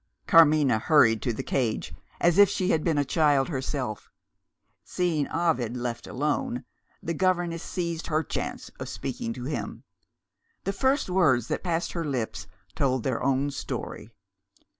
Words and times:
Carmina 0.25 0.79
hurried 0.79 1.21
to 1.21 1.31
the 1.31 1.43
cage 1.43 1.93
as 2.19 2.39
if 2.39 2.49
she 2.49 2.71
had 2.71 2.83
been 2.83 2.97
a 2.97 3.05
child 3.05 3.49
herself. 3.49 4.09
Seeing 4.83 5.27
Ovid 5.27 5.77
left 5.77 6.07
alone, 6.07 6.65
the 7.03 7.13
governess 7.13 7.61
seized 7.61 8.07
her 8.07 8.23
chance 8.23 8.69
of 8.79 8.89
speaking 8.89 9.31
to 9.33 9.43
him. 9.43 9.83
The 10.63 10.73
first 10.73 11.07
words 11.07 11.49
that 11.49 11.61
passed 11.63 11.91
her 11.91 12.03
lips 12.03 12.47
told 12.73 13.03
their 13.03 13.21
own 13.21 13.51
story. 13.51 14.09